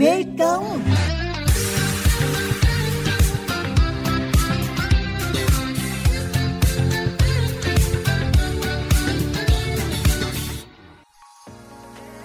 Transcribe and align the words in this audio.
Mê 0.00 0.24
Công 0.38 0.80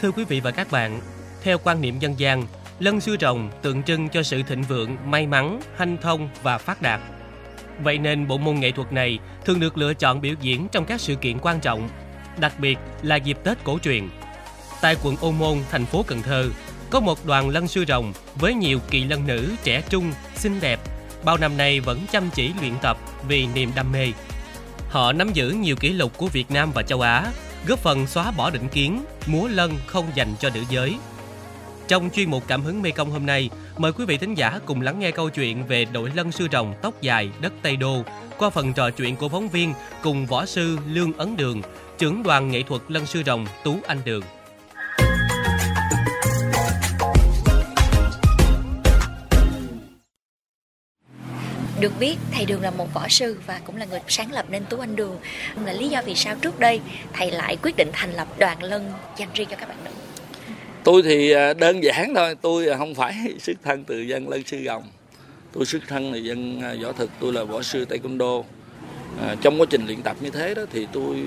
Thưa 0.02 0.12
quý 0.12 0.24
vị 0.24 0.40
và 0.40 0.52
các 0.52 0.72
bạn, 0.72 1.00
theo 1.44 1.58
quan 1.64 1.82
niệm 1.82 2.00
dân 2.00 2.20
gian, 2.20 2.44
lân 2.80 3.00
sư 3.00 3.16
rồng 3.22 3.52
tượng 3.62 3.84
trưng 3.84 4.10
cho 4.10 4.24
sự 4.24 4.44
thịnh 4.44 4.64
vượng, 4.64 4.98
may 5.06 5.28
mắn, 5.28 5.62
hanh 5.78 5.98
thông 6.02 6.30
và 6.44 6.58
phát 6.58 6.82
đạt. 6.82 7.00
Vậy 7.84 7.98
nên 7.98 8.28
bộ 8.28 8.38
môn 8.38 8.56
nghệ 8.56 8.72
thuật 8.72 8.94
này 8.94 9.20
thường 9.46 9.60
được 9.60 9.78
lựa 9.78 9.94
chọn 9.94 10.22
biểu 10.22 10.34
diễn 10.42 10.68
trong 10.72 10.86
các 10.86 11.02
sự 11.02 11.16
kiện 11.16 11.40
quan 11.40 11.60
trọng, 11.60 11.90
đặc 12.40 12.54
biệt 12.60 12.78
là 13.02 13.16
dịp 13.16 13.38
Tết 13.44 13.64
cổ 13.64 13.80
truyền. 13.80 14.10
Tại 14.82 14.96
quận 15.04 15.16
Ô 15.22 15.32
Môn, 15.32 15.58
thành 15.72 15.86
phố 15.86 16.04
Cần 16.08 16.22
Thơ, 16.22 16.50
có 16.96 17.02
một 17.02 17.26
đoàn 17.26 17.50
lân 17.50 17.68
sư 17.68 17.86
rồng 17.88 18.14
với 18.36 18.54
nhiều 18.54 18.80
kỳ 18.90 19.04
lân 19.04 19.28
nữ 19.28 19.50
trẻ 19.64 19.82
trung, 19.90 20.12
xinh 20.36 20.60
đẹp, 20.62 20.80
bao 21.26 21.38
năm 21.38 21.58
nay 21.58 21.80
vẫn 21.80 22.00
chăm 22.12 22.30
chỉ 22.36 22.52
luyện 22.62 22.74
tập 22.82 22.98
vì 23.28 23.48
niềm 23.56 23.72
đam 23.76 23.92
mê. 23.92 24.12
Họ 24.90 25.14
nắm 25.14 25.34
giữ 25.34 25.50
nhiều 25.50 25.76
kỷ 25.76 25.90
lục 25.90 26.18
của 26.18 26.28
Việt 26.28 26.52
Nam 26.52 26.72
và 26.72 26.84
châu 26.84 27.02
Á, 27.02 27.32
góp 27.68 27.80
phần 27.80 28.08
xóa 28.08 28.32
bỏ 28.32 28.50
định 28.50 28.68
kiến 28.68 29.06
múa 29.26 29.48
lân 29.48 29.74
không 29.88 30.06
dành 30.16 30.34
cho 30.40 30.50
nữ 30.54 30.64
giới. 30.70 30.96
Trong 31.88 32.10
chuyên 32.10 32.32
mục 32.32 32.44
Cảm 32.48 32.62
hứng 32.64 32.82
Mê 32.82 32.92
Công 32.92 33.12
hôm 33.12 33.26
nay, 33.26 33.50
mời 33.78 33.92
quý 33.92 34.06
vị 34.06 34.18
thính 34.18 34.34
giả 34.34 34.60
cùng 34.66 34.82
lắng 34.82 35.00
nghe 35.00 35.12
câu 35.12 35.30
chuyện 35.30 35.68
về 35.68 35.86
đội 35.86 36.12
lân 36.16 36.32
sư 36.32 36.48
rồng 36.52 36.74
tóc 36.82 37.02
dài 37.02 37.30
đất 37.42 37.54
Tây 37.62 37.76
Đô 37.76 38.04
qua 38.38 38.50
phần 38.50 38.74
trò 38.74 38.90
chuyện 38.90 39.16
của 39.16 39.30
phóng 39.30 39.50
viên 39.50 39.74
cùng 40.04 40.26
võ 40.26 40.46
sư 40.46 40.78
Lương 40.88 41.14
Ấn 41.14 41.38
Đường, 41.38 41.62
trưởng 41.98 42.24
đoàn 42.24 42.52
nghệ 42.52 42.64
thuật 42.64 42.82
lân 42.88 43.06
sư 43.06 43.24
rồng 43.26 43.46
Tú 43.64 43.78
Anh 43.88 44.00
Đường. 44.06 44.24
Được 51.86 52.00
biết, 52.00 52.16
thầy 52.32 52.46
Đường 52.46 52.62
là 52.62 52.72
một 52.72 52.94
võ 52.94 53.08
sư 53.08 53.38
và 53.46 53.62
cũng 53.66 53.78
là 53.78 53.86
người 53.86 54.00
sáng 54.08 54.32
lập 54.32 54.46
nên 54.50 54.64
Tú 54.70 54.78
Anh 54.80 54.96
Đường. 54.96 55.18
Là 55.66 55.74
lý 55.74 55.88
do 55.88 56.02
vì 56.06 56.16
sao 56.16 56.36
trước 56.42 56.60
đây 56.60 56.80
thầy 57.14 57.32
lại 57.32 57.58
quyết 57.62 57.76
định 57.78 57.90
thành 57.94 58.14
lập 58.14 58.28
đoàn 58.40 58.64
lân 58.64 58.92
dành 59.18 59.30
riêng 59.34 59.48
cho 59.52 59.56
các 59.56 59.70
bạn 59.70 59.78
nữ? 59.86 59.92
tôi 60.84 61.02
thì 61.04 61.32
à, 61.32 61.54
đơn 61.54 61.84
giản 61.84 62.14
thôi 62.16 62.36
tôi 62.42 62.68
à, 62.68 62.78
không 62.78 62.96
phải 62.96 63.16
xuất 63.40 63.58
thân 63.64 63.84
từ 63.84 64.02
dân 64.02 64.30
lân 64.30 64.44
sư 64.46 64.58
gồng 64.58 64.84
tôi 65.54 65.66
xuất 65.66 65.82
thân 65.88 66.12
là 66.12 66.18
dân 66.18 66.62
à, 66.62 66.76
võ 66.84 66.92
thực 66.92 67.10
tôi 67.20 67.34
là 67.34 67.44
võ 67.44 67.62
sư 67.62 67.86
taekwondo 67.90 68.44
à, 69.22 69.36
trong 69.42 69.62
quá 69.62 69.66
trình 69.70 69.86
luyện 69.86 70.02
tập 70.02 70.16
như 70.20 70.30
thế 70.30 70.54
đó 70.54 70.62
thì 70.72 70.88
tôi 70.92 71.24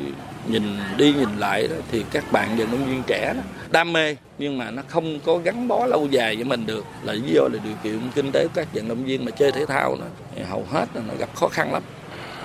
nhìn 0.48 0.62
đi 0.96 1.12
nhìn 1.12 1.38
lại 1.38 1.68
đó 1.68 1.76
thì 1.90 2.04
các 2.10 2.32
bạn 2.32 2.56
vận 2.56 2.70
động 2.70 2.84
viên 2.84 3.02
trẻ 3.06 3.32
đó, 3.36 3.42
đam 3.70 3.92
mê 3.92 4.16
nhưng 4.38 4.58
mà 4.58 4.70
nó 4.70 4.82
không 4.88 5.20
có 5.20 5.38
gắn 5.38 5.68
bó 5.68 5.86
lâu 5.86 6.06
dài 6.10 6.36
với 6.36 6.44
mình 6.44 6.66
được. 6.66 6.84
Là 7.02 7.12
lý 7.12 7.32
do 7.34 7.42
là 7.42 7.58
điều 7.64 7.74
kiện 7.82 8.00
kinh 8.14 8.30
tế 8.32 8.44
của 8.44 8.50
các 8.54 8.68
vận 8.74 8.88
động 8.88 9.04
viên 9.04 9.24
mà 9.24 9.30
chơi 9.30 9.52
thể 9.52 9.66
thao 9.66 9.96
nó 9.96 10.06
hầu 10.48 10.64
hết 10.70 10.86
là 10.94 11.02
nó 11.08 11.14
gặp 11.18 11.34
khó 11.34 11.48
khăn 11.48 11.72
lắm. 11.72 11.82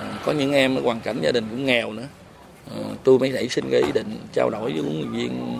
À, 0.00 0.18
có 0.24 0.32
những 0.32 0.52
em 0.52 0.76
hoàn 0.76 1.00
cảnh 1.00 1.18
gia 1.22 1.32
đình 1.32 1.46
cũng 1.50 1.66
nghèo 1.66 1.92
nữa. 1.92 2.06
À, 2.70 2.78
tôi 3.04 3.18
mới 3.18 3.30
nảy 3.30 3.48
sinh 3.48 3.64
cái 3.70 3.80
ý 3.80 3.92
định 3.94 4.18
trao 4.32 4.50
đổi 4.50 4.72
với 4.72 4.82
huấn 4.82 4.96
luyện 5.00 5.12
viên 5.12 5.58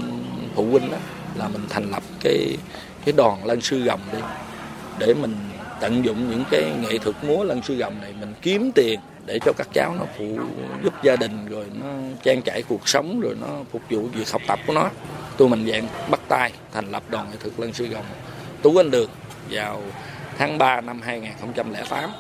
phụ 0.55 0.65
huynh 0.71 0.91
đó 0.91 0.99
là 1.35 1.49
mình 1.49 1.63
thành 1.69 1.91
lập 1.91 2.03
cái 2.21 2.57
cái 3.05 3.13
đoàn 3.17 3.45
lân 3.45 3.61
sư 3.61 3.81
gồng 3.81 4.01
đi 4.13 4.19
để 4.99 5.15
mình 5.15 5.35
tận 5.81 6.05
dụng 6.05 6.31
những 6.31 6.45
cái 6.51 6.63
nghệ 6.83 6.99
thuật 6.99 7.17
múa 7.25 7.45
lân 7.45 7.63
sư 7.63 7.77
gồng 7.77 7.95
này 8.03 8.15
mình 8.21 8.33
kiếm 8.43 8.73
tiền 8.75 9.01
để 9.27 9.39
cho 9.45 9.53
các 9.53 9.69
cháu 9.73 9.95
nó 9.99 10.05
phụ 10.19 10.39
giúp 10.85 10.93
gia 11.03 11.17
đình, 11.17 11.47
rồi 11.47 11.65
nó 11.75 11.87
trang 12.23 12.43
trải 12.43 12.63
cuộc 12.63 12.89
sống, 12.89 13.21
rồi 13.21 13.35
nó 13.41 13.49
phục 13.73 13.83
vụ 13.91 14.03
việc 14.03 14.31
học 14.31 14.43
tập 14.47 14.59
của 14.67 14.73
nó. 14.73 14.91
Tôi 15.37 15.49
mình 15.49 15.67
dạng 15.73 15.87
bắt 16.11 16.21
tay 16.29 16.53
thành 16.73 16.91
lập 16.91 17.03
đoàn 17.09 17.27
nghệ 17.31 17.37
thuật 17.41 17.53
lân 17.61 17.73
sư 17.73 17.87
gồng 17.87 18.05
tú 18.63 18.81
anh 18.81 18.91
được 18.91 19.11
vào 19.51 19.83
tháng 20.39 20.59
3 20.59 20.81
năm 20.81 21.01
2008 21.03 22.11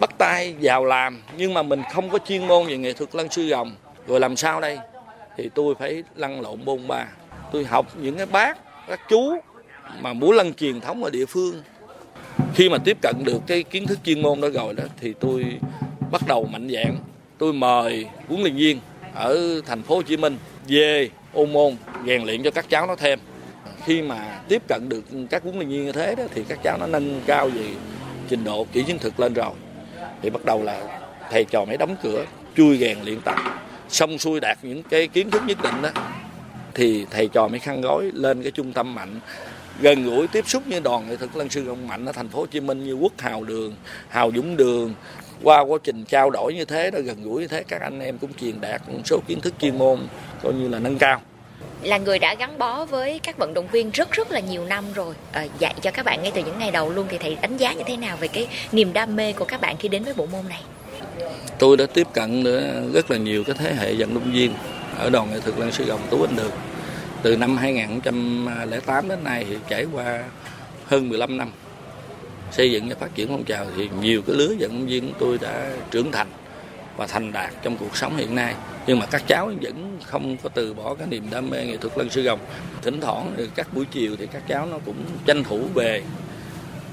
bắt 0.00 0.10
tay 0.18 0.54
vào 0.60 0.84
làm, 0.84 1.22
nhưng 1.36 1.54
mà 1.54 1.62
mình 1.62 1.82
không 1.92 2.10
có 2.10 2.18
chuyên 2.18 2.46
môn 2.46 2.66
về 2.66 2.76
nghệ 2.76 2.92
thuật 2.92 3.14
lân 3.14 3.28
sư 3.28 3.48
gồng. 3.48 3.76
Rồi 4.06 4.20
làm 4.20 4.36
sao 4.36 4.60
đây? 4.60 4.78
Thì 5.36 5.50
tôi 5.54 5.74
phải 5.78 6.02
lăn 6.16 6.40
lộn 6.40 6.64
bôn 6.64 6.88
ba. 6.88 7.06
Tôi 7.52 7.64
học 7.64 7.86
những 7.96 8.16
cái 8.16 8.26
bác, 8.26 8.58
các 8.88 9.00
chú 9.08 9.38
mà 10.00 10.12
múa 10.12 10.32
lân 10.32 10.54
truyền 10.54 10.80
thống 10.80 11.04
ở 11.04 11.10
địa 11.10 11.26
phương. 11.26 11.62
Khi 12.54 12.68
mà 12.68 12.78
tiếp 12.78 12.98
cận 13.02 13.16
được 13.24 13.40
cái 13.46 13.62
kiến 13.62 13.86
thức 13.86 13.98
chuyên 14.04 14.22
môn 14.22 14.40
đó 14.40 14.48
rồi 14.48 14.74
đó, 14.74 14.84
thì 15.00 15.14
tôi 15.20 15.44
bắt 16.10 16.22
đầu 16.26 16.44
mạnh 16.44 16.68
dạng. 16.74 16.96
Tôi 17.38 17.52
mời 17.52 18.06
huấn 18.28 18.42
luyện 18.42 18.56
viên 18.56 18.80
ở 19.14 19.60
thành 19.66 19.82
phố 19.82 19.94
Hồ 19.94 20.02
Chí 20.02 20.16
Minh 20.16 20.36
về 20.68 21.08
ô 21.32 21.46
môn 21.46 21.76
rèn 22.06 22.24
luyện 22.24 22.42
cho 22.42 22.50
các 22.50 22.68
cháu 22.68 22.86
nó 22.86 22.96
thêm. 22.96 23.18
Khi 23.84 24.02
mà 24.02 24.40
tiếp 24.48 24.62
cận 24.68 24.88
được 24.88 25.04
các 25.30 25.42
huấn 25.42 25.56
luyện 25.56 25.68
viên 25.68 25.84
như 25.84 25.92
thế 25.92 26.14
đó 26.14 26.24
thì 26.34 26.44
các 26.48 26.58
cháu 26.62 26.78
nó 26.80 26.86
nâng 26.86 27.20
cao 27.26 27.48
về 27.48 27.66
trình 28.28 28.44
độ 28.44 28.66
kỹ 28.72 28.82
chiến 28.82 28.98
thực 28.98 29.20
lên 29.20 29.34
rồi. 29.34 29.52
Thì 30.22 30.30
bắt 30.30 30.44
đầu 30.44 30.62
là 30.62 31.00
thầy 31.30 31.44
trò 31.44 31.64
mới 31.64 31.76
đóng 31.76 31.96
cửa, 32.02 32.24
chui 32.56 32.78
rèn 32.78 32.98
luyện 33.04 33.20
tập. 33.20 33.36
Xong 33.88 34.18
xuôi 34.18 34.40
đạt 34.40 34.58
những 34.62 34.82
cái 34.82 35.06
kiến 35.06 35.30
thức 35.30 35.42
nhất 35.46 35.58
định 35.62 35.82
đó, 35.82 35.90
thì 36.74 37.06
thầy 37.10 37.28
trò 37.28 37.48
mới 37.48 37.58
khăn 37.58 37.80
gói 37.80 38.10
lên 38.14 38.42
cái 38.42 38.52
trung 38.52 38.72
tâm 38.72 38.94
mạnh 38.94 39.20
gần 39.80 40.04
gũi 40.04 40.26
tiếp 40.26 40.48
xúc 40.48 40.62
với 40.66 40.80
đoàn 40.80 41.08
nghệ 41.08 41.16
thuật 41.16 41.30
lân 41.34 41.48
sư 41.48 41.68
ông 41.68 41.88
mạnh 41.88 42.06
ở 42.06 42.12
thành 42.12 42.28
phố 42.28 42.38
Hồ 42.38 42.46
Chí 42.46 42.60
Minh 42.60 42.84
như 42.84 42.94
Quốc 42.94 43.12
Hào 43.18 43.44
Đường, 43.44 43.74
Hào 44.08 44.30
Dũng 44.36 44.56
Đường. 44.56 44.94
Qua 45.42 45.60
quá 45.60 45.78
trình 45.84 46.04
trao 46.04 46.30
đổi 46.30 46.54
như 46.54 46.64
thế 46.64 46.90
đó 46.90 46.98
gần 47.04 47.22
gũi 47.22 47.40
như 47.40 47.48
thế 47.48 47.64
các 47.68 47.80
anh 47.80 48.00
em 48.00 48.18
cũng 48.18 48.34
truyền 48.40 48.60
đạt 48.60 48.88
một 48.88 49.00
số 49.04 49.20
kiến 49.26 49.40
thức 49.40 49.54
chuyên 49.60 49.78
môn 49.78 49.98
coi 50.42 50.52
như 50.52 50.68
là 50.68 50.78
nâng 50.78 50.98
cao. 50.98 51.20
Là 51.82 51.98
người 51.98 52.18
đã 52.18 52.34
gắn 52.34 52.58
bó 52.58 52.84
với 52.84 53.18
các 53.18 53.38
vận 53.38 53.54
động 53.54 53.68
viên 53.72 53.90
rất 53.90 54.12
rất 54.12 54.30
là 54.30 54.40
nhiều 54.40 54.64
năm 54.64 54.84
rồi. 54.94 55.14
À, 55.32 55.46
dạy 55.58 55.74
cho 55.82 55.90
các 55.90 56.04
bạn 56.04 56.22
ngay 56.22 56.32
từ 56.34 56.42
những 56.44 56.58
ngày 56.58 56.70
đầu 56.70 56.90
luôn 56.90 57.06
thì 57.08 57.18
thầy 57.18 57.36
đánh 57.42 57.56
giá 57.56 57.72
như 57.72 57.82
thế 57.86 57.96
nào 57.96 58.16
về 58.16 58.28
cái 58.28 58.48
niềm 58.72 58.92
đam 58.92 59.16
mê 59.16 59.32
của 59.32 59.44
các 59.44 59.60
bạn 59.60 59.76
khi 59.76 59.88
đến 59.88 60.04
với 60.04 60.14
bộ 60.14 60.26
môn 60.26 60.48
này? 60.48 60.62
Tôi 61.58 61.76
đã 61.76 61.86
tiếp 61.94 62.06
cận 62.12 62.44
rất 62.92 63.10
là 63.10 63.16
nhiều 63.16 63.44
cái 63.44 63.56
thế 63.58 63.74
hệ 63.74 63.94
vận 63.94 64.14
động 64.14 64.32
viên 64.32 64.52
ở 64.98 65.10
đoàn 65.10 65.30
nghệ 65.30 65.40
thuật 65.40 65.58
lân 65.58 65.72
sư 65.72 65.84
gồng 65.84 66.00
tú 66.10 66.22
anh 66.22 66.36
được 66.36 66.52
từ 67.22 67.36
năm 67.36 67.56
2008 67.56 69.08
đến 69.08 69.24
nay 69.24 69.44
thì 69.48 69.56
trải 69.68 69.84
qua 69.92 70.24
hơn 70.86 71.08
15 71.08 71.36
năm 71.36 71.52
xây 72.52 72.72
dựng 72.72 72.88
và 72.88 72.94
phát 73.00 73.14
triển 73.14 73.28
phong 73.28 73.44
trào 73.44 73.66
thì 73.76 73.88
nhiều 74.00 74.22
cái 74.26 74.36
lứa 74.36 74.54
vận 74.58 74.70
động 74.72 74.86
viên 74.86 75.08
của 75.08 75.14
tôi 75.18 75.38
đã 75.38 75.70
trưởng 75.90 76.12
thành 76.12 76.28
và 76.96 77.06
thành 77.06 77.32
đạt 77.32 77.50
trong 77.62 77.76
cuộc 77.76 77.96
sống 77.96 78.16
hiện 78.16 78.34
nay. 78.34 78.54
Nhưng 78.86 78.98
mà 78.98 79.06
các 79.06 79.22
cháu 79.26 79.52
vẫn 79.60 79.98
không 80.04 80.36
có 80.36 80.48
từ 80.48 80.74
bỏ 80.74 80.94
cái 80.94 81.06
niềm 81.06 81.30
đam 81.30 81.50
mê 81.50 81.64
nghệ 81.64 81.76
thuật 81.76 81.98
lân 81.98 82.10
sư 82.10 82.22
gồng. 82.22 82.40
Thỉnh 82.82 83.00
thoảng 83.00 83.36
các 83.54 83.74
buổi 83.74 83.84
chiều 83.84 84.16
thì 84.16 84.26
các 84.26 84.42
cháu 84.48 84.66
nó 84.66 84.78
cũng 84.86 85.04
tranh 85.26 85.44
thủ 85.44 85.60
về 85.74 86.02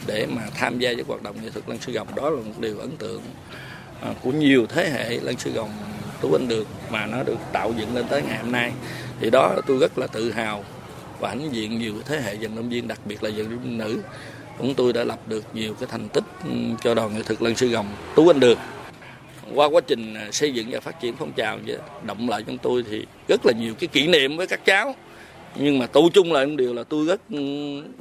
để 0.08 0.26
mà 0.26 0.42
tham 0.56 0.80
gia 0.80 0.94
với 0.94 1.04
hoạt 1.08 1.24
động 1.24 1.36
nghệ 1.44 1.50
thuật 1.50 1.70
lân 1.70 1.78
sư 1.80 1.92
gồng. 1.92 2.08
Đó 2.16 2.30
là 2.30 2.42
một 2.42 2.60
điều 2.60 2.80
ấn 2.80 2.98
tượng 2.98 3.22
à, 4.02 4.14
của 4.22 4.32
nhiều 4.32 4.66
thế 4.70 4.90
hệ 4.90 5.20
lân 5.20 5.38
sư 5.38 5.52
gồng 5.52 5.72
tú 6.26 6.34
anh 6.34 6.48
được 6.48 6.68
mà 6.90 7.06
nó 7.06 7.24
được 7.24 7.38
tạo 7.54 7.74
dựng 7.78 7.96
lên 7.96 8.06
tới 8.10 8.22
ngày 8.22 8.38
hôm 8.38 8.52
nay. 8.52 8.72
Thì 9.20 9.30
đó, 9.30 9.56
tôi 9.68 9.78
rất 9.78 9.98
là 9.98 10.08
tự 10.08 10.32
hào. 10.32 10.64
Và 11.20 11.30
hãnh 11.30 11.50
diện 11.52 11.80
nhiều 11.80 11.94
thế 12.06 12.22
hệ 12.22 12.36
vận 12.36 12.56
động 12.56 12.70
viên, 12.70 12.88
đặc 12.88 13.00
biệt 13.06 13.24
là 13.24 13.30
vận 13.30 13.50
động 13.50 13.60
viên 13.64 13.78
nữ. 13.78 14.02
Chúng 14.60 14.74
tôi 14.74 14.94
đã 14.94 15.04
lập 15.04 15.20
được 15.28 15.44
nhiều 15.54 15.74
cái 15.74 15.88
thành 15.92 16.10
tích 16.10 16.24
ừ, 16.44 16.52
cho 16.84 16.94
đoàn 16.94 17.14
nghệ 17.14 17.22
thuật 17.24 17.42
lân 17.42 17.56
sư 17.56 17.68
gồng, 17.68 17.88
tú 18.16 18.30
anh 18.30 18.40
được. 18.40 18.58
Qua 19.54 19.68
quá 19.68 19.82
trình 19.88 20.14
à, 20.14 20.28
xây 20.32 20.54
dựng 20.54 20.68
và 20.72 20.80
phát 20.80 21.02
triển 21.02 21.16
phong 21.20 21.32
trào 21.32 21.60
động 22.04 22.30
lại 22.30 22.44
chúng 22.48 22.58
tôi 22.58 22.86
thì 22.90 23.06
rất 23.28 23.46
là 23.46 23.54
nhiều 23.60 23.74
cái 23.80 23.88
kỷ 23.88 24.08
niệm 24.08 24.38
với 24.38 24.48
các 24.48 24.66
cháu. 24.66 24.96
Nhưng 25.56 25.80
mà 25.80 25.88
tụ 25.88 26.10
chung 26.14 26.34
lại 26.34 26.46
một 26.46 26.56
điều 26.58 26.74
là 26.74 26.84
tôi 26.84 27.06
rất 27.06 27.22
ừ, 27.30 27.40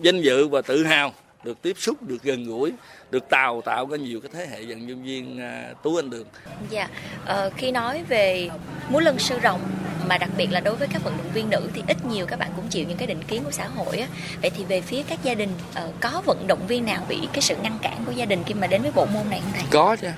danh 0.02 0.22
dự 0.22 0.48
và 0.48 0.62
tự 0.62 0.84
hào 0.84 1.12
được 1.44 1.62
tiếp 1.62 1.76
xúc 1.78 2.02
được 2.02 2.22
gần 2.22 2.44
gũi 2.44 2.72
được 3.10 3.28
tạo 3.28 3.62
tạo 3.64 3.86
ra 3.90 3.96
nhiều 3.96 4.20
cái 4.20 4.30
thế 4.34 4.46
hệ 4.46 4.64
vận 4.64 4.88
động 4.88 5.02
viên 5.02 5.36
uh, 5.36 5.82
tú 5.82 5.96
anh 5.96 6.10
đường. 6.10 6.26
Dạ 6.70 6.88
ờ, 7.26 7.50
khi 7.56 7.72
nói 7.72 8.04
về 8.08 8.48
múa 8.88 9.00
lân 9.00 9.18
sư 9.18 9.38
rồng 9.42 9.60
mà 10.08 10.18
đặc 10.18 10.30
biệt 10.36 10.52
là 10.52 10.60
đối 10.60 10.76
với 10.76 10.88
các 10.92 11.04
vận 11.04 11.16
động 11.16 11.30
viên 11.34 11.50
nữ 11.50 11.70
thì 11.74 11.82
ít 11.88 12.04
nhiều 12.04 12.26
các 12.26 12.38
bạn 12.38 12.50
cũng 12.56 12.68
chịu 12.68 12.84
những 12.88 12.98
cái 12.98 13.06
định 13.06 13.22
kiến 13.28 13.44
của 13.44 13.50
xã 13.50 13.66
hội 13.66 13.96
á. 13.96 14.08
Vậy 14.40 14.50
thì 14.56 14.64
về 14.64 14.80
phía 14.80 15.02
các 15.02 15.18
gia 15.22 15.34
đình 15.34 15.50
uh, 15.84 15.94
có 16.00 16.22
vận 16.26 16.46
động 16.46 16.66
viên 16.66 16.84
nào 16.84 17.06
bị 17.08 17.28
cái 17.32 17.42
sự 17.42 17.56
ngăn 17.62 17.78
cản 17.82 18.04
của 18.06 18.12
gia 18.12 18.24
đình 18.24 18.42
khi 18.46 18.54
mà 18.54 18.66
đến 18.66 18.82
với 18.82 18.90
bộ 18.94 19.06
môn 19.06 19.30
này 19.30 19.40
không 19.40 19.52
thầy? 19.54 19.64
Có 19.70 19.96
chứ. 19.96 20.08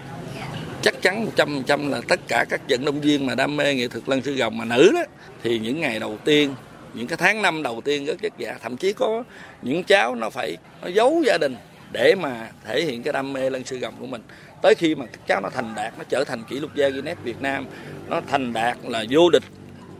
Chắc 0.82 1.02
chắn 1.02 1.24
một 1.24 1.30
trăm 1.36 1.62
trăm 1.66 1.90
là 1.90 2.00
tất 2.08 2.20
cả 2.28 2.44
các 2.50 2.60
vận 2.68 2.84
động 2.84 3.00
viên 3.00 3.26
mà 3.26 3.34
đam 3.34 3.56
mê 3.56 3.74
nghệ 3.74 3.88
thuật 3.88 4.08
lân 4.08 4.22
sư 4.22 4.36
rồng 4.38 4.58
mà 4.58 4.64
nữ 4.64 4.90
đó 4.94 5.02
thì 5.42 5.58
những 5.58 5.80
ngày 5.80 5.98
đầu 5.98 6.18
tiên 6.24 6.54
những 6.96 7.06
cái 7.06 7.16
tháng 7.16 7.42
năm 7.42 7.62
đầu 7.62 7.80
tiên 7.84 8.06
rất 8.06 8.16
vất 8.22 8.32
vả 8.38 8.58
thậm 8.62 8.76
chí 8.76 8.92
có 8.92 9.24
những 9.62 9.84
cháu 9.84 10.14
nó 10.14 10.30
phải 10.30 10.56
nó 10.82 10.88
giấu 10.88 11.22
gia 11.26 11.38
đình 11.38 11.56
để 11.92 12.14
mà 12.14 12.48
thể 12.64 12.82
hiện 12.82 13.02
cái 13.02 13.12
đam 13.12 13.32
mê 13.32 13.50
lân 13.50 13.64
sư 13.64 13.78
gồng 13.78 13.94
của 14.00 14.06
mình. 14.06 14.22
Tới 14.62 14.74
khi 14.74 14.94
mà 14.94 15.06
các 15.06 15.20
cháu 15.26 15.40
nó 15.40 15.48
thành 15.50 15.72
đạt 15.76 15.98
nó 15.98 16.04
trở 16.08 16.24
thành 16.24 16.44
kỷ 16.44 16.60
lục 16.60 16.70
gia 16.74 16.88
Guinness 16.88 17.20
Việt 17.22 17.42
Nam 17.42 17.66
nó 18.08 18.20
thành 18.28 18.52
đạt 18.52 18.78
là 18.84 19.04
vô 19.10 19.30
địch 19.30 19.42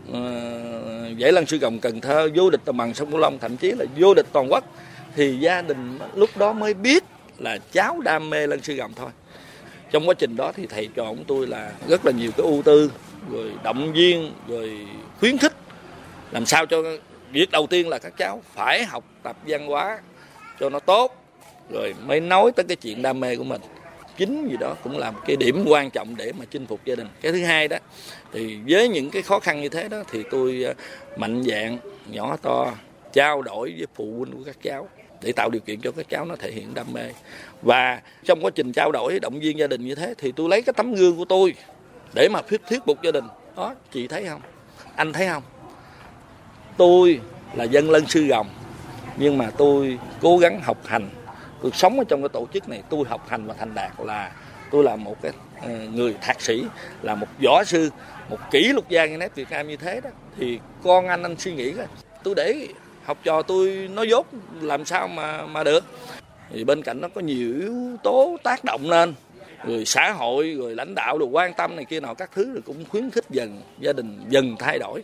uh, 0.09 1.19
giải 1.19 1.33
lân 1.33 1.47
sư 1.47 1.59
gồng 1.59 1.79
Cần 1.79 2.01
Thơ 2.01 2.29
vô 2.35 2.51
địch 2.51 2.61
đồng 2.65 2.77
bằng 2.77 2.95
sông 2.95 3.11
Cửu 3.11 3.21
Long 3.21 3.39
thậm 3.39 3.57
chí 3.57 3.73
là 3.73 3.85
vô 3.97 4.15
địch 4.15 4.27
toàn 4.33 4.53
quốc 4.53 4.65
thì 5.17 5.37
gia 5.37 5.63
đình 5.63 5.99
lúc 6.15 6.31
đó 6.37 6.53
mới 6.53 6.75
biết 6.75 7.05
là 7.39 7.59
cháu 7.73 8.01
đam 8.05 8.31
mê 8.31 8.47
lân 8.47 8.63
sư 8.63 8.75
gồng 8.75 8.93
thôi. 8.97 9.11
Trong 9.91 10.09
quá 10.09 10.15
trình 10.15 10.37
đó 10.37 10.53
thì 10.57 10.67
thầy 10.67 10.89
trò 10.95 11.05
của 11.05 11.25
tôi 11.27 11.47
là 11.47 11.73
rất 11.89 12.07
là 12.07 12.13
nhiều 12.13 12.31
cái 12.37 12.47
ưu 12.47 12.63
tư 12.63 12.93
rồi 13.33 13.53
động 13.65 13.93
viên 13.93 14.33
rồi 14.49 14.87
khuyến 15.21 15.39
khích 15.39 15.53
làm 16.31 16.47
sao 16.47 16.67
cho 16.67 16.83
việc 17.33 17.51
đầu 17.51 17.67
tiên 17.67 17.89
là 17.89 17.99
các 17.99 18.13
cháu 18.17 18.43
phải 18.55 18.85
học 18.85 19.05
tập 19.23 19.37
văn 19.47 19.67
hóa 19.67 20.01
cho 20.61 20.71
nó 20.71 20.79
tốt, 20.79 21.25
rồi 21.71 21.95
mới 22.07 22.21
nói 22.21 22.53
tới 22.57 22.65
cái 22.69 22.77
chuyện 22.77 23.03
đam 23.03 23.21
mê 23.21 23.37
của 23.37 23.45
mình. 23.45 23.61
Chính 24.17 24.49
gì 24.49 24.57
đó 24.61 24.75
cũng 24.85 24.99
là 24.99 25.11
một 25.11 25.21
cái 25.27 25.37
điểm 25.37 25.65
quan 25.67 25.91
trọng 25.91 26.17
để 26.17 26.33
mà 26.39 26.45
chinh 26.51 26.67
phục 26.67 26.81
gia 26.85 26.95
đình. 26.95 27.07
Cái 27.21 27.33
thứ 27.33 27.45
hai 27.45 27.69
đó, 27.69 27.77
thì 28.33 28.59
với 28.69 28.89
những 28.89 29.11
cái 29.11 29.23
khó 29.23 29.41
khăn 29.41 29.61
như 29.61 29.69
thế 29.69 29.89
đó 29.89 30.03
thì 30.11 30.23
tôi 30.31 30.63
ờ, 30.67 30.75
mạnh 31.17 31.43
dạng 31.43 31.79
nhỏ 32.11 32.37
to, 32.43 32.73
trao 33.13 33.43
đổi 33.43 33.75
với 33.77 33.87
phụ 33.95 34.15
huynh 34.19 34.33
của 34.33 34.45
các 34.47 34.57
cháu 34.63 34.89
để 35.23 35.33
tạo 35.33 35.51
điều 35.51 35.61
kiện 35.61 35.81
cho 35.81 35.93
các 35.93 36.09
cháu 36.09 36.25
nó 36.25 36.37
thể 36.37 36.53
hiện 36.53 36.75
đam 36.75 36.87
mê. 36.93 37.11
Và 37.63 38.01
trong 38.25 38.41
quá 38.43 38.51
trình 38.55 38.73
trao 38.73 38.93
đổi, 38.93 39.21
động 39.21 39.41
viên 39.41 39.59
gia 39.59 39.67
đình 39.67 39.85
như 39.85 39.95
thế 39.95 40.15
thì 40.19 40.33
tôi 40.37 40.49
lấy 40.49 40.63
cái 40.63 40.73
tấm 40.73 40.95
gương 40.95 41.17
của 41.17 41.25
tôi 41.25 41.55
để 42.15 42.29
mà 42.33 42.43
thuyết 42.43 42.61
thuyết 42.69 42.81
phục 42.87 43.03
gia 43.03 43.11
đình. 43.11 43.25
Đó, 43.57 43.75
chị 43.93 44.09
thấy 44.09 44.25
không? 44.25 44.41
Anh 44.97 45.13
thấy 45.13 45.29
không? 45.29 45.43
Tôi 46.77 47.21
là 47.55 47.65
dân 47.65 47.91
lân 47.91 48.07
sư 48.07 48.27
gồng 48.27 48.47
nhưng 49.17 49.39
mà 49.39 49.51
tôi 49.57 49.99
cố 50.21 50.39
gắng 50.39 50.61
học 50.61 50.79
hành. 50.87 51.09
Tôi 51.63 51.73
sống 51.75 51.99
ở 51.99 52.05
trong 52.09 52.23
cái 52.23 52.29
tổ 52.29 52.47
chức 52.55 52.69
này, 52.69 52.83
tôi 52.91 53.05
học 53.09 53.29
hành 53.29 53.47
và 53.47 53.55
thành 53.59 53.75
đạt 53.75 53.93
là 53.99 54.33
tôi 54.71 54.85
là 54.85 54.97
một 54.97 55.23
cái 55.23 55.33
ờ, 55.63 55.69
người 55.93 56.15
thạc 56.21 56.41
sĩ, 56.41 56.65
là 57.03 57.15
một 57.15 57.27
võ 57.45 57.65
sư, 57.65 57.91
một 58.31 58.39
kỷ 58.51 58.69
lục 58.73 58.89
gia 58.89 59.07
nét 59.07 59.35
Việt 59.35 59.51
Nam 59.51 59.69
như 59.69 59.77
thế 59.77 60.01
đó. 60.01 60.11
Thì 60.37 60.59
con 60.85 61.09
anh 61.09 61.23
anh 61.23 61.37
suy 61.39 61.55
nghĩ 61.55 61.73
coi, 61.73 61.87
tôi 62.23 62.35
để 62.35 62.69
học 63.05 63.19
trò 63.23 63.43
tôi 63.43 63.89
nó 63.93 64.03
dốt, 64.03 64.27
làm 64.61 64.85
sao 64.85 65.09
mà 65.09 65.47
mà 65.47 65.65
được? 65.65 65.85
Thì 66.51 66.65
bên 66.65 66.83
cạnh 66.83 67.01
nó 67.01 67.09
có 67.09 67.21
nhiều 67.21 67.55
yếu 67.61 67.97
tố 68.03 68.37
tác 68.43 68.65
động 68.65 68.91
lên, 68.91 69.15
rồi 69.67 69.85
xã 69.85 70.13
hội, 70.13 70.55
rồi 70.59 70.75
lãnh 70.75 70.95
đạo 70.95 71.19
được 71.19 71.29
quan 71.33 71.55
tâm 71.55 71.77
này 71.77 71.85
kia 71.85 72.01
nào 72.01 72.15
các 72.15 72.31
thứ 72.35 72.53
rồi 72.53 72.63
cũng 72.67 72.85
khuyến 72.89 73.11
khích 73.11 73.25
dần 73.31 73.63
gia 73.81 73.93
đình 73.93 74.25
dần 74.29 74.57
thay 74.59 74.79
đổi. 74.79 75.03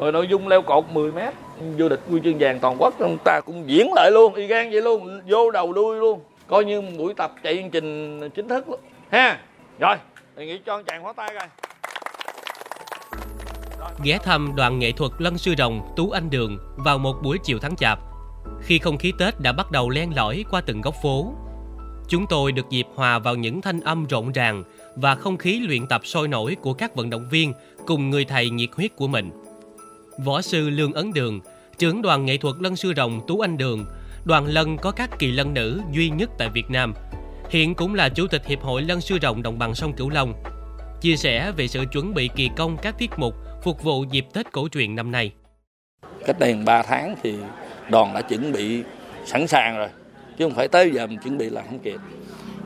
Rồi 0.00 0.12
nội 0.12 0.28
dung 0.28 0.48
leo 0.48 0.62
cột 0.62 0.84
10 0.92 1.12
mét 1.12 1.34
vô 1.78 1.88
địch 1.88 2.00
huy 2.08 2.20
chương 2.24 2.38
vàng 2.38 2.60
toàn 2.60 2.76
quốc 2.78 2.94
chúng 2.98 3.18
ta 3.24 3.40
cũng 3.46 3.64
diễn 3.66 3.92
lại 3.92 4.10
luôn 4.10 4.34
y 4.34 4.46
gan 4.46 4.70
vậy 4.70 4.82
luôn 4.82 5.20
vô 5.26 5.50
đầu 5.50 5.72
đuôi 5.72 5.96
luôn 5.96 6.20
coi 6.46 6.64
như 6.64 6.80
buổi 6.80 7.14
tập 7.14 7.34
chạy 7.42 7.56
chương 7.56 7.70
trình 7.70 8.20
chính 8.30 8.48
thức 8.48 8.68
luôn 8.68 8.80
ha 9.10 9.40
rồi 9.78 9.96
thì 10.36 10.46
nghĩ 10.46 10.58
cho 10.66 10.74
anh 10.74 10.84
chàng 10.84 11.02
hóa 11.02 11.12
tay 11.12 11.28
coi 11.38 11.48
ghé 14.02 14.18
thăm 14.24 14.52
đoàn 14.56 14.78
nghệ 14.78 14.92
thuật 14.92 15.12
Lân 15.18 15.38
Sư 15.38 15.54
Rồng 15.58 15.80
Tú 15.96 16.10
Anh 16.10 16.30
Đường 16.30 16.58
vào 16.76 16.98
một 16.98 17.16
buổi 17.22 17.38
chiều 17.44 17.58
tháng 17.58 17.76
chạp. 17.76 17.98
Khi 18.62 18.78
không 18.78 18.98
khí 18.98 19.12
Tết 19.18 19.40
đã 19.40 19.52
bắt 19.52 19.70
đầu 19.70 19.90
len 19.90 20.16
lỏi 20.16 20.44
qua 20.50 20.60
từng 20.60 20.80
góc 20.80 20.94
phố, 21.02 21.32
chúng 22.08 22.26
tôi 22.26 22.52
được 22.52 22.70
dịp 22.70 22.86
hòa 22.94 23.18
vào 23.18 23.34
những 23.34 23.60
thanh 23.60 23.80
âm 23.80 24.06
rộn 24.06 24.32
ràng 24.32 24.64
và 24.96 25.14
không 25.14 25.36
khí 25.36 25.60
luyện 25.68 25.86
tập 25.86 26.00
sôi 26.04 26.28
nổi 26.28 26.56
của 26.60 26.72
các 26.72 26.94
vận 26.94 27.10
động 27.10 27.28
viên 27.30 27.52
cùng 27.86 28.10
người 28.10 28.24
thầy 28.24 28.50
nhiệt 28.50 28.70
huyết 28.76 28.96
của 28.96 29.06
mình. 29.06 29.30
Võ 30.24 30.42
sư 30.42 30.70
Lương 30.70 30.92
Ấn 30.92 31.12
Đường, 31.12 31.40
trưởng 31.78 32.02
đoàn 32.02 32.24
nghệ 32.24 32.36
thuật 32.36 32.54
Lân 32.60 32.76
Sư 32.76 32.92
Rồng 32.96 33.20
Tú 33.26 33.40
Anh 33.40 33.56
Đường, 33.56 33.86
đoàn 34.24 34.46
lân 34.46 34.76
có 34.76 34.90
các 34.90 35.10
kỳ 35.18 35.32
lân 35.32 35.54
nữ 35.54 35.80
duy 35.92 36.10
nhất 36.10 36.30
tại 36.38 36.48
Việt 36.48 36.70
Nam, 36.70 36.94
hiện 37.50 37.74
cũng 37.74 37.94
là 37.94 38.08
chủ 38.08 38.26
tịch 38.26 38.46
Hiệp 38.46 38.60
hội 38.60 38.82
Lân 38.82 39.00
Sư 39.00 39.18
Rồng 39.22 39.42
Đồng 39.42 39.58
bằng 39.58 39.74
sông 39.74 39.92
Cửu 39.92 40.10
Long, 40.10 40.34
chia 41.00 41.16
sẻ 41.16 41.52
về 41.56 41.68
sự 41.68 41.84
chuẩn 41.92 42.14
bị 42.14 42.30
kỳ 42.36 42.50
công 42.56 42.76
các 42.82 42.94
tiết 42.98 43.10
mục 43.16 43.34
phục 43.62 43.82
vụ 43.82 44.04
dịp 44.10 44.26
Tết 44.32 44.52
cổ 44.52 44.68
truyền 44.68 44.96
năm 44.96 45.10
nay. 45.10 45.32
Cách 46.26 46.38
đây 46.38 46.54
3 46.64 46.82
tháng 46.82 47.14
thì 47.22 47.34
đoàn 47.90 48.14
đã 48.14 48.22
chuẩn 48.22 48.52
bị 48.52 48.82
sẵn 49.24 49.46
sàng 49.46 49.76
rồi, 49.76 49.88
chứ 50.38 50.44
không 50.44 50.54
phải 50.54 50.68
tới 50.68 50.90
giờ 50.94 51.06
mình 51.06 51.18
chuẩn 51.18 51.38
bị 51.38 51.50
là 51.50 51.62
không 51.62 51.78
kịp. 51.78 52.00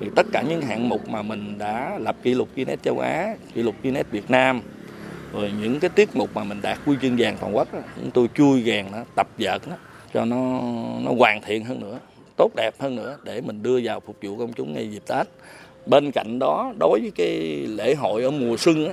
Thì 0.01 0.07
tất 0.17 0.27
cả 0.33 0.43
những 0.43 0.63
hạng 0.63 0.89
mục 0.89 1.09
mà 1.09 1.23
mình 1.23 1.59
đã 1.59 1.99
lập 2.01 2.17
kỷ 2.23 2.35
lục 2.35 2.49
Guinness 2.57 2.83
châu 2.83 2.99
Á, 2.99 3.35
kỷ 3.55 3.63
lục 3.63 3.75
Guinness 3.83 4.11
Việt 4.11 4.31
Nam, 4.31 4.61
rồi 5.35 5.53
những 5.61 5.81
cái 5.81 5.91
tiết 5.91 6.17
mục 6.17 6.31
mà 6.35 6.45
mình 6.45 6.63
đạt 6.63 6.79
huy 6.85 6.97
chương 7.03 7.17
vàng 7.19 7.37
toàn 7.41 7.57
quốc, 7.57 7.75
đó, 7.75 7.81
chúng 8.01 8.11
tôi 8.11 8.29
chui 8.35 8.61
gàn 8.61 8.93
nó, 8.93 8.99
tập 9.17 9.29
vợt 9.39 9.69
nó, 9.69 9.77
cho 10.15 10.25
nó 10.25 10.61
nó 11.05 11.13
hoàn 11.19 11.43
thiện 11.43 11.65
hơn 11.65 11.81
nữa, 11.81 11.99
tốt 12.37 12.51
đẹp 12.57 12.75
hơn 12.79 12.97
nữa 12.97 13.17
để 13.23 13.41
mình 13.41 13.63
đưa 13.63 13.81
vào 13.85 14.01
phục 14.01 14.17
vụ 14.23 14.37
công 14.37 14.53
chúng 14.53 14.75
ngay 14.75 14.91
dịp 14.91 15.03
Tết. 15.07 15.27
Bên 15.87 16.11
cạnh 16.11 16.39
đó, 16.39 16.73
đối 16.81 17.01
với 17.01 17.13
cái 17.15 17.67
lễ 17.69 17.95
hội 17.95 18.23
ở 18.23 18.31
mùa 18.31 18.57
xuân 18.57 18.87
á, 18.87 18.93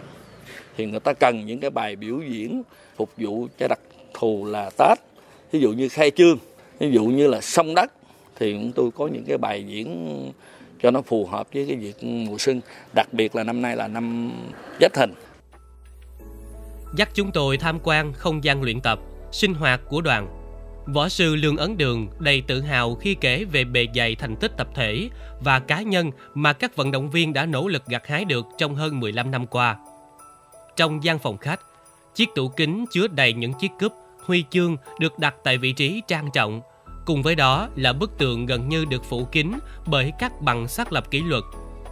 thì 0.77 0.85
người 0.85 0.99
ta 0.99 1.13
cần 1.13 1.45
những 1.45 1.59
cái 1.59 1.69
bài 1.69 1.95
biểu 1.95 2.21
diễn 2.29 2.63
phục 2.95 3.09
vụ 3.17 3.47
cho 3.59 3.67
đặc 3.67 3.79
thù 4.13 4.45
là 4.45 4.69
Tết. 4.77 4.97
Ví 5.51 5.59
dụ 5.59 5.71
như 5.71 5.89
khai 5.89 6.11
trương 6.11 6.37
ví 6.79 6.91
dụ 6.91 7.05
như 7.05 7.27
là 7.27 7.41
sông 7.41 7.75
đất 7.75 7.91
thì 8.35 8.53
chúng 8.53 8.71
tôi 8.71 8.89
có 8.95 9.07
những 9.07 9.23
cái 9.27 9.37
bài 9.37 9.63
diễn 9.67 10.17
cho 10.81 10.91
nó 10.91 11.01
phù 11.01 11.25
hợp 11.25 11.47
với 11.53 11.65
cái 11.67 11.75
việc 11.75 12.03
mùa 12.03 12.37
xuân. 12.39 12.61
Đặc 12.95 13.07
biệt 13.11 13.35
là 13.35 13.43
năm 13.43 13.61
nay 13.61 13.75
là 13.75 13.87
năm 13.87 14.31
Giáp 14.81 14.93
Thìn 14.93 15.13
dắt 16.95 17.09
chúng 17.13 17.31
tôi 17.31 17.57
tham 17.57 17.79
quan 17.83 18.13
không 18.13 18.43
gian 18.43 18.63
luyện 18.63 18.81
tập 18.81 18.99
sinh 19.31 19.53
hoạt 19.53 19.81
của 19.89 20.01
đoàn 20.01 20.41
Võ 20.85 21.09
sư 21.09 21.35
Lương 21.35 21.57
Ấn 21.57 21.77
Đường 21.77 22.07
đầy 22.19 22.41
tự 22.41 22.61
hào 22.61 22.95
khi 22.95 23.15
kể 23.15 23.45
về 23.51 23.63
bề 23.63 23.87
dày 23.95 24.15
thành 24.15 24.35
tích 24.35 24.51
tập 24.57 24.67
thể 24.75 25.09
và 25.39 25.59
cá 25.59 25.81
nhân 25.81 26.11
mà 26.33 26.53
các 26.53 26.75
vận 26.75 26.91
động 26.91 27.09
viên 27.09 27.33
đã 27.33 27.45
nỗ 27.45 27.67
lực 27.67 27.85
gặt 27.85 28.07
hái 28.07 28.25
được 28.25 28.45
trong 28.57 28.75
hơn 28.75 28.99
15 28.99 29.31
năm 29.31 29.47
qua. 29.47 29.77
Trong 30.75 31.03
gian 31.03 31.19
phòng 31.19 31.37
khách, 31.37 31.59
chiếc 32.15 32.29
tủ 32.35 32.47
kính 32.47 32.85
chứa 32.91 33.07
đầy 33.07 33.33
những 33.33 33.53
chiếc 33.53 33.71
cúp, 33.79 33.93
huy 34.25 34.43
chương 34.49 34.77
được 34.99 35.19
đặt 35.19 35.35
tại 35.43 35.57
vị 35.57 35.71
trí 35.71 36.01
trang 36.07 36.29
trọng. 36.33 36.61
Cùng 37.05 37.21
với 37.21 37.35
đó 37.35 37.69
là 37.75 37.93
bức 37.93 38.17
tượng 38.17 38.45
gần 38.45 38.69
như 38.69 38.85
được 38.85 39.03
phủ 39.05 39.25
kín 39.25 39.51
bởi 39.85 40.11
các 40.19 40.41
bằng 40.41 40.67
xác 40.67 40.93
lập 40.93 41.11
kỷ 41.11 41.21
luật. 41.21 41.43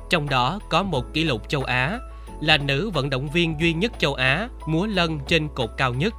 Trong 0.09 0.29
đó 0.29 0.59
có 0.69 0.83
một 0.83 1.13
kỷ 1.13 1.23
lục 1.23 1.49
châu 1.49 1.63
Á, 1.63 1.99
là 2.41 2.57
nữ 2.57 2.89
vận 2.89 3.09
động 3.09 3.29
viên 3.29 3.55
duy 3.59 3.73
nhất 3.73 3.91
châu 3.99 4.13
Á 4.13 4.47
múa 4.65 4.85
lân 4.85 5.19
trên 5.27 5.47
cột 5.55 5.69
cao 5.77 5.93
nhất 5.93 6.13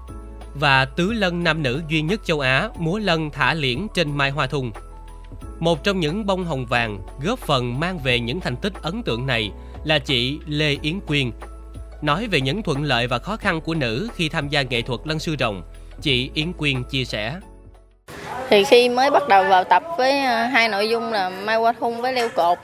và 0.54 0.84
tứ 0.84 1.12
lân 1.12 1.44
nam 1.44 1.62
nữ 1.62 1.82
duy 1.88 2.02
nhất 2.02 2.20
châu 2.24 2.40
Á 2.40 2.68
múa 2.78 2.98
lân 2.98 3.30
thả 3.30 3.54
liễn 3.54 3.86
trên 3.94 4.16
mai 4.16 4.30
hoa 4.30 4.46
thùng. 4.46 4.72
Một 5.58 5.84
trong 5.84 6.00
những 6.00 6.26
bông 6.26 6.44
hồng 6.44 6.66
vàng 6.66 6.98
góp 7.22 7.38
phần 7.38 7.80
mang 7.80 7.98
về 7.98 8.20
những 8.20 8.40
thành 8.40 8.56
tích 8.56 8.72
ấn 8.82 9.02
tượng 9.02 9.26
này 9.26 9.50
là 9.84 9.98
chị 9.98 10.38
Lê 10.46 10.76
Yến 10.82 11.00
Quyên, 11.00 11.30
Nói 12.02 12.26
về 12.26 12.40
những 12.40 12.62
thuận 12.62 12.84
lợi 12.84 13.06
và 13.06 13.18
khó 13.18 13.36
khăn 13.36 13.60
của 13.60 13.74
nữ 13.74 14.08
khi 14.14 14.28
tham 14.28 14.48
gia 14.48 14.62
nghệ 14.62 14.82
thuật 14.82 15.00
lân 15.04 15.18
sư 15.18 15.36
rồng, 15.38 15.62
chị 16.02 16.30
Yến 16.34 16.52
Quyên 16.52 16.84
chia 16.84 17.04
sẻ. 17.04 17.36
Thì 18.48 18.64
khi 18.64 18.88
mới 18.88 19.10
bắt 19.10 19.28
đầu 19.28 19.44
vào 19.44 19.64
tập 19.64 19.82
với 19.98 20.20
ờ, 20.20 20.44
hai 20.44 20.68
nội 20.68 20.88
dung 20.88 21.12
là 21.12 21.28
mai 21.28 21.56
hoa 21.56 21.72
thung 21.80 22.00
với 22.00 22.12
leo 22.12 22.28
cột, 22.28 22.58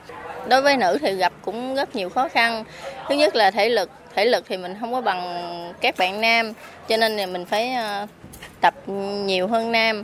đối 0.49 0.61
với 0.61 0.77
nữ 0.77 0.97
thì 1.01 1.15
gặp 1.15 1.33
cũng 1.41 1.75
rất 1.75 1.95
nhiều 1.95 2.09
khó 2.09 2.27
khăn. 2.27 2.63
Thứ 3.09 3.15
nhất 3.15 3.35
là 3.35 3.51
thể 3.51 3.69
lực, 3.69 3.89
thể 4.15 4.25
lực 4.25 4.45
thì 4.47 4.57
mình 4.57 4.75
không 4.79 4.93
có 4.93 5.01
bằng 5.01 5.73
các 5.81 5.97
bạn 5.97 6.21
nam, 6.21 6.53
cho 6.87 6.97
nên 6.97 7.17
là 7.17 7.25
mình 7.25 7.45
phải 7.45 7.73
ờ, 7.73 8.07
tập 8.61 8.73
nhiều 9.25 9.47
hơn 9.47 9.71
nam. 9.71 10.03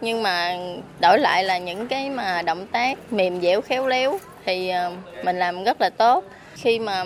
Nhưng 0.00 0.22
mà 0.22 0.56
đổi 1.00 1.18
lại 1.18 1.44
là 1.44 1.58
những 1.58 1.88
cái 1.88 2.10
mà 2.10 2.42
động 2.42 2.66
tác 2.66 3.12
mềm 3.12 3.40
dẻo 3.40 3.60
khéo 3.60 3.86
léo 3.86 4.18
thì 4.44 4.68
ờ, 4.68 4.92
mình 5.22 5.38
làm 5.38 5.64
rất 5.64 5.80
là 5.80 5.90
tốt 5.90 6.24
khi 6.54 6.78
mà 6.78 7.04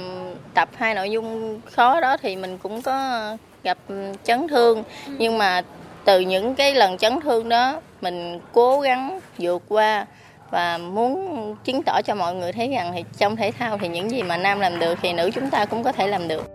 tập 0.55 0.69
hai 0.77 0.95
nội 0.95 1.11
dung 1.11 1.61
khó 1.71 2.01
đó 2.01 2.17
thì 2.17 2.37
mình 2.37 2.59
cũng 2.59 2.83
có 2.83 3.37
gặp 3.63 3.79
chấn 4.25 4.49
thương 4.49 4.85
nhưng 5.07 5.39
mà 5.39 5.63
từ 6.05 6.21
những 6.21 6.55
cái 6.55 6.75
lần 6.75 6.99
chấn 6.99 7.21
thương 7.21 7.49
đó 7.49 7.81
mình 8.01 8.41
cố 8.53 8.81
gắng 8.81 9.21
vượt 9.39 9.63
qua 9.69 10.07
và 10.51 10.79
muốn 10.79 11.57
chứng 11.65 11.83
tỏ 11.83 12.03
cho 12.03 12.15
mọi 12.15 12.35
người 12.35 12.53
thấy 12.53 12.69
rằng 12.69 12.93
thì 12.95 13.05
trong 13.19 13.37
thể 13.37 13.53
thao 13.59 13.79
thì 13.79 13.89
những 13.89 14.11
gì 14.11 14.23
mà 14.23 14.37
nam 14.37 14.61
làm 14.61 14.79
được 14.79 14.99
thì 15.03 15.13
nữ 15.13 15.31
chúng 15.35 15.51
ta 15.51 15.65
cũng 15.65 15.83
có 15.83 15.93
thể 15.93 16.07
làm 16.07 16.29
được. 16.29 16.51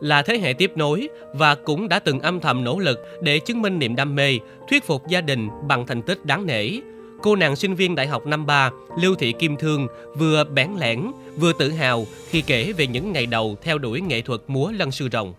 Là 0.00 0.22
thế 0.22 0.38
hệ 0.38 0.52
tiếp 0.52 0.72
nối 0.76 1.08
và 1.32 1.54
cũng 1.54 1.88
đã 1.88 1.98
từng 1.98 2.20
âm 2.20 2.40
thầm 2.40 2.64
nỗ 2.64 2.78
lực 2.78 2.98
để 3.20 3.38
chứng 3.38 3.62
minh 3.62 3.78
niềm 3.78 3.96
đam 3.96 4.14
mê, 4.14 4.38
thuyết 4.68 4.84
phục 4.84 5.08
gia 5.08 5.20
đình 5.20 5.48
bằng 5.68 5.86
thành 5.86 6.02
tích 6.02 6.24
đáng 6.24 6.46
nể. 6.46 6.70
Cô 7.22 7.36
nàng 7.36 7.56
sinh 7.56 7.74
viên 7.74 7.94
đại 7.94 8.06
học 8.06 8.26
năm 8.26 8.46
ba 8.46 8.70
Lưu 9.00 9.14
Thị 9.14 9.32
Kim 9.32 9.56
Thương 9.56 9.86
vừa 10.16 10.44
bén 10.44 10.70
lẻn 10.78 11.10
vừa 11.36 11.52
tự 11.52 11.70
hào 11.70 12.04
khi 12.30 12.42
kể 12.42 12.72
về 12.72 12.86
những 12.86 13.12
ngày 13.12 13.26
đầu 13.26 13.56
theo 13.62 13.78
đuổi 13.78 14.00
nghệ 14.00 14.20
thuật 14.20 14.40
múa 14.46 14.70
lân 14.70 14.90
sư 14.90 15.08
rồng. 15.12 15.34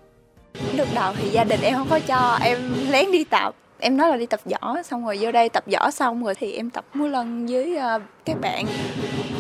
Lúc 0.77 0.88
đầu 0.96 1.13
thì 1.17 1.29
gia 1.29 1.44
đình 1.44 1.62
em 1.62 1.74
không 1.75 1.88
có 1.89 2.00
cho 2.00 2.39
em 2.41 2.58
lén 2.89 3.12
đi 3.12 3.24
tập 3.24 3.56
em 3.79 3.98
nói 3.98 4.10
là 4.10 4.17
đi 4.17 4.25
tập 4.25 4.39
võ 4.46 4.84
xong 4.84 5.05
rồi 5.05 5.17
vô 5.22 5.31
đây 5.31 5.50
tập 5.50 5.63
võ 5.72 5.91
xong 5.91 6.24
rồi 6.24 6.36
thì 6.36 6.53
em 6.53 6.69
tập 6.69 6.86
múa 6.93 7.07
lân 7.07 7.46
với 7.46 7.77
uh, 7.96 8.01
các 8.25 8.41
bạn 8.41 8.65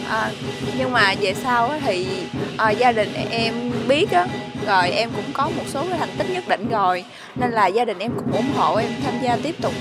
uh, 0.05 0.33
nhưng 0.77 0.91
mà 0.91 1.15
về 1.21 1.33
sau 1.33 1.69
thì 1.85 2.07
uh, 2.53 2.77
gia 2.77 2.91
đình 2.91 3.09
em 3.31 3.53
biết 3.87 4.11
á 4.11 4.27
rồi 4.67 4.89
em 4.89 5.09
cũng 5.15 5.25
có 5.33 5.49
một 5.57 5.63
số 5.67 5.85
cái 5.89 5.99
thành 5.99 6.15
tích 6.17 6.27
nhất 6.29 6.43
định 6.47 6.69
rồi 6.69 7.05
nên 7.35 7.51
là 7.51 7.67
gia 7.67 7.85
đình 7.85 7.99
em 7.99 8.11
cũng 8.15 8.31
ủng 8.31 8.53
hộ 8.55 8.75
em 8.75 8.89
tham 9.03 9.13
gia 9.21 9.37
tiếp 9.43 9.55
tục 9.61 9.73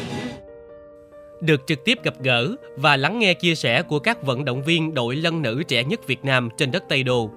được 1.40 1.60
trực 1.66 1.84
tiếp 1.84 1.98
gặp 2.02 2.14
gỡ 2.22 2.56
và 2.76 2.96
lắng 2.96 3.18
nghe 3.18 3.34
chia 3.34 3.54
sẻ 3.54 3.82
của 3.82 3.98
các 3.98 4.22
vận 4.22 4.44
động 4.44 4.62
viên 4.62 4.94
đội 4.94 5.16
lân 5.16 5.42
nữ 5.42 5.62
trẻ 5.68 5.84
nhất 5.84 6.06
Việt 6.06 6.24
Nam 6.24 6.48
trên 6.56 6.70
đất 6.70 6.84
Tây 6.88 7.02
Đô. 7.02 7.30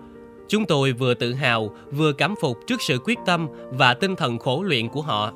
Chúng 0.47 0.65
tôi 0.65 0.91
vừa 0.91 1.13
tự 1.13 1.33
hào, 1.33 1.75
vừa 1.91 2.13
cảm 2.13 2.35
phục 2.41 2.57
trước 2.67 2.81
sự 2.81 2.99
quyết 3.05 3.19
tâm 3.25 3.47
và 3.71 3.93
tinh 3.93 4.15
thần 4.15 4.39
khổ 4.39 4.63
luyện 4.63 4.89
của 4.89 5.01
họ. 5.01 5.33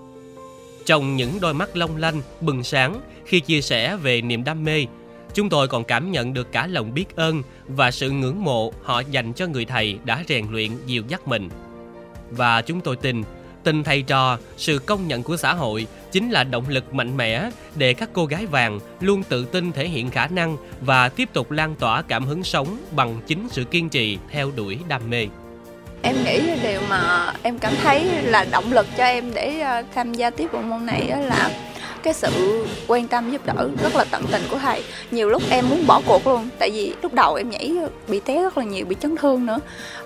Trong 0.85 1.15
những 1.15 1.39
đôi 1.41 1.53
mắt 1.53 1.77
long 1.77 1.97
lanh, 1.97 2.21
bừng 2.41 2.63
sáng 2.63 3.01
khi 3.25 3.39
chia 3.39 3.61
sẻ 3.61 3.95
về 3.95 4.21
niềm 4.21 4.43
đam 4.43 4.63
mê, 4.63 4.85
chúng 5.33 5.49
tôi 5.49 5.67
còn 5.67 5.83
cảm 5.83 6.11
nhận 6.11 6.33
được 6.33 6.51
cả 6.51 6.67
lòng 6.67 6.93
biết 6.93 7.15
ơn 7.15 7.43
và 7.67 7.91
sự 7.91 8.11
ngưỡng 8.11 8.43
mộ 8.43 8.73
họ 8.83 8.99
dành 9.11 9.33
cho 9.33 9.47
người 9.47 9.65
thầy 9.65 9.97
đã 10.05 10.23
rèn 10.27 10.45
luyện 10.51 10.71
dìu 10.85 11.03
dắt 11.07 11.27
mình. 11.27 11.49
Và 12.31 12.61
chúng 12.61 12.81
tôi 12.81 12.95
tin, 12.95 13.23
Tình 13.63 13.83
thầy 13.83 14.01
trò, 14.01 14.37
sự 14.57 14.79
công 14.79 15.07
nhận 15.07 15.23
của 15.23 15.37
xã 15.37 15.53
hội 15.53 15.87
chính 16.11 16.29
là 16.29 16.43
động 16.43 16.69
lực 16.69 16.93
mạnh 16.93 17.17
mẽ 17.17 17.49
để 17.75 17.93
các 17.93 18.09
cô 18.13 18.25
gái 18.25 18.45
vàng 18.45 18.79
luôn 18.99 19.23
tự 19.23 19.45
tin 19.45 19.71
thể 19.71 19.87
hiện 19.87 20.09
khả 20.09 20.27
năng 20.27 20.57
và 20.81 21.09
tiếp 21.09 21.29
tục 21.33 21.51
lan 21.51 21.75
tỏa 21.75 22.01
cảm 22.01 22.25
hứng 22.25 22.43
sống 22.43 22.77
bằng 22.91 23.21
chính 23.27 23.47
sự 23.49 23.63
kiên 23.63 23.89
trì 23.89 24.17
theo 24.29 24.51
đuổi 24.55 24.79
đam 24.87 25.09
mê. 25.09 25.27
Em 26.05 26.15
nghĩ 26.23 26.41
điều 26.63 26.81
mà 26.89 27.33
em 27.43 27.59
cảm 27.59 27.73
thấy 27.83 28.05
là 28.23 28.45
động 28.51 28.73
lực 28.73 28.87
cho 28.97 29.03
em 29.03 29.33
để 29.33 29.59
ờ, 29.59 29.83
tham 29.95 30.13
gia 30.13 30.29
tiếp 30.29 30.53
bộ 30.53 30.61
môn 30.61 30.85
này 30.85 31.11
là 31.27 31.49
cái 32.03 32.13
sự 32.13 32.65
quan 32.87 33.07
tâm 33.07 33.31
giúp 33.31 33.45
đỡ 33.45 33.69
rất 33.83 33.95
là 33.95 34.05
tận 34.11 34.25
tình 34.31 34.41
của 34.51 34.57
thầy. 34.57 34.83
Nhiều 35.11 35.29
lúc 35.29 35.43
em 35.49 35.69
muốn 35.69 35.87
bỏ 35.87 36.01
cuộc 36.07 36.27
luôn, 36.27 36.49
tại 36.59 36.71
vì 36.71 36.93
lúc 37.01 37.13
đầu 37.13 37.35
em 37.35 37.49
nhảy 37.49 37.77
bị 38.07 38.19
té 38.19 38.41
rất 38.41 38.57
là 38.57 38.63
nhiều, 38.63 38.85
bị 38.85 38.95
chấn 38.99 39.17
thương 39.17 39.45
nữa. 39.45 39.59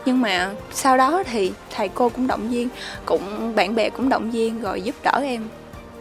Nhưng 0.05 0.21
mà 0.21 0.49
sau 0.73 0.97
đó 0.97 1.23
thì 1.31 1.51
thầy 1.75 1.89
cô 1.89 2.09
cũng 2.09 2.27
động 2.27 2.49
viên, 2.49 2.69
cũng, 3.05 3.55
bạn 3.55 3.75
bè 3.75 3.89
cũng 3.89 4.09
động 4.09 4.31
viên 4.31 4.61
rồi 4.61 4.81
giúp 4.81 4.95
đỡ 5.03 5.19
em. 5.23 5.47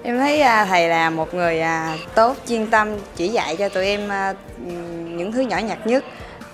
Em 0.03 0.19
thấy 0.19 0.41
à, 0.41 0.65
thầy 0.65 0.89
là 0.89 1.11
một 1.11 1.35
người 1.35 1.61
à, 1.61 1.97
tốt, 2.15 2.37
chuyên 2.49 2.67
tâm, 2.67 2.89
chỉ 3.17 3.29
dạy 3.29 3.57
cho 3.57 3.69
tụi 3.69 3.87
em 3.87 4.09
à, 4.09 4.35
những 5.07 5.33
thứ 5.33 5.41
nhỏ 5.41 5.59
nhặt 5.59 5.79
nhất 5.87 6.05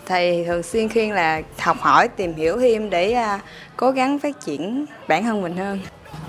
thầy 0.07 0.45
thường 0.45 0.63
xuyên 0.63 0.89
khuyên 0.89 1.13
là 1.13 1.43
học 1.59 1.77
hỏi, 1.81 2.09
tìm 2.09 2.35
hiểu 2.35 2.59
thêm 2.61 2.91
để 2.91 3.13
à, 3.13 3.41
cố 3.77 3.91
gắng 3.91 4.19
phát 4.19 4.41
triển 4.41 4.87
bản 5.09 5.25
thân 5.25 5.43
mình 5.43 5.57
hơn. 5.57 5.81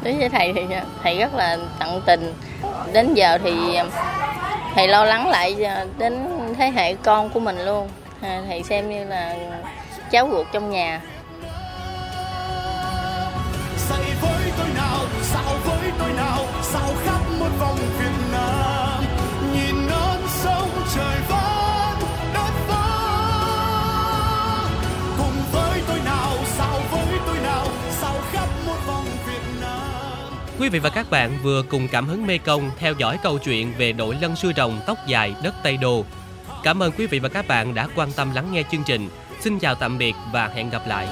Đối 0.03 0.13
với 0.13 0.29
thầy 0.29 0.53
thì 0.53 0.61
thầy 1.03 1.17
rất 1.17 1.33
là 1.33 1.57
tận 1.79 2.01
tình. 2.05 2.33
Đến 2.93 3.13
giờ 3.13 3.37
thì 3.43 3.51
thầy 4.75 4.87
lo 4.87 5.05
lắng 5.05 5.29
lại 5.29 5.65
à, 5.65 5.85
đến 5.97 6.27
thế 6.57 6.71
hệ 6.75 6.93
con 6.93 7.29
của 7.29 7.39
mình 7.39 7.65
luôn. 7.65 7.89
À, 8.21 8.41
thầy 8.47 8.63
xem 8.63 8.89
như 8.89 9.05
là 9.05 9.35
cháu 10.11 10.29
ruột 10.31 10.47
trong 10.51 10.71
nhà. 10.71 11.01
Quý 30.59 30.69
vị 30.69 30.79
và 30.79 30.89
các 30.89 31.09
bạn 31.09 31.37
vừa 31.43 31.63
cùng 31.69 31.87
cảm 31.87 32.07
hứng 32.07 32.27
mê 32.27 32.37
công 32.37 32.71
theo 32.77 32.93
dõi 32.97 33.17
câu 33.23 33.37
chuyện 33.37 33.73
về 33.77 33.91
đội 33.91 34.17
lân 34.21 34.35
sư 34.35 34.51
rồng 34.57 34.79
tóc 34.85 34.97
dài 35.07 35.35
đất 35.43 35.55
Tây 35.63 35.77
Đô. 35.77 36.05
Cảm 36.63 36.83
ơn 36.83 36.91
quý 36.91 37.07
vị 37.07 37.19
và 37.19 37.29
các 37.29 37.47
bạn 37.47 37.73
đã 37.73 37.87
quan 37.95 38.11
tâm 38.11 38.33
lắng 38.35 38.47
nghe 38.51 38.63
chương 38.71 38.83
trình. 38.85 39.09
Xin 39.39 39.59
chào 39.59 39.75
tạm 39.75 39.97
biệt 39.97 40.15
và 40.33 40.47
hẹn 40.47 40.69
gặp 40.69 40.81
lại. 40.87 41.07